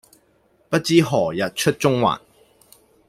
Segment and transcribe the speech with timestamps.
[0.67, 2.19] 不知何日出中環